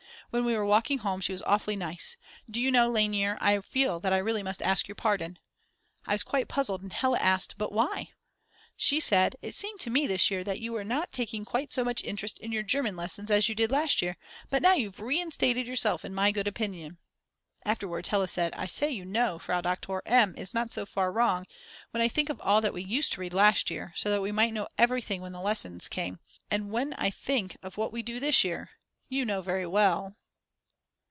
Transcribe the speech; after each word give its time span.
When 0.33 0.45
we 0.45 0.55
were 0.55 0.63
walking 0.65 0.99
home 0.99 1.19
she 1.19 1.33
was 1.33 1.41
awfully 1.41 1.75
nice: 1.75 2.15
"Do 2.49 2.61
you 2.61 2.71
know, 2.71 2.89
Lainer, 2.89 3.37
I 3.41 3.59
feel 3.59 3.99
that 3.99 4.13
I 4.13 4.17
really 4.17 4.43
must 4.43 4.61
ask 4.61 4.87
your 4.87 4.95
pardon." 4.95 5.37
I 6.05 6.13
was 6.13 6.23
quite 6.23 6.47
puzzled 6.47 6.81
and 6.81 6.93
Hella 6.93 7.17
asked: 7.17 7.55
But 7.57 7.73
why? 7.73 8.13
She 8.77 9.01
said: 9.01 9.35
"It 9.41 9.55
seemed 9.55 9.81
to 9.81 9.89
me 9.89 10.07
this 10.07 10.31
year 10.31 10.45
that 10.45 10.61
you 10.61 10.71
were 10.71 10.85
not 10.85 11.11
taking 11.11 11.43
quite 11.43 11.73
so 11.73 11.83
much 11.83 12.01
interest 12.05 12.39
in 12.39 12.53
your 12.53 12.63
German 12.63 12.95
lessons 12.95 13.29
as 13.29 13.49
you 13.49 13.55
did 13.55 13.71
last 13.73 14.01
year; 14.01 14.15
but 14.49 14.61
now 14.61 14.71
you've 14.73 15.01
reinstated 15.01 15.67
yourself 15.67 16.05
in 16.05 16.15
my 16.15 16.31
good 16.31 16.47
opinion." 16.47 16.97
Afterwards 17.65 18.07
Hella 18.07 18.29
said: 18.29 18.53
I 18.53 18.67
say 18.67 18.89
you 18.89 19.03
know, 19.03 19.37
Frau 19.37 19.59
Doktor 19.59 20.01
M. 20.05 20.33
is 20.37 20.53
not 20.53 20.71
so 20.71 20.85
far 20.85 21.11
wrong 21.11 21.45
when 21.89 21.99
I 21.99 22.07
think 22.07 22.29
of 22.29 22.39
all 22.39 22.61
that 22.61 22.73
we 22.73 22.83
used 22.85 23.11
to 23.11 23.19
read 23.19 23.33
last 23.33 23.69
year 23.69 23.91
so 23.97 24.09
that 24.09 24.21
we 24.21 24.31
might 24.31 24.53
know 24.53 24.69
everything 24.77 25.21
when 25.21 25.33
the 25.33 25.41
lesson 25.41 25.77
came, 25.89 26.19
and 26.49 26.71
when 26.71 26.93
I 26.93 27.09
think 27.09 27.57
of 27.61 27.75
what 27.75 27.91
we 27.91 28.01
do 28.01 28.21
this 28.21 28.45
year!!! 28.45 28.69
You 29.09 29.25
know 29.25 29.41
very 29.41 29.67
well 29.67 30.15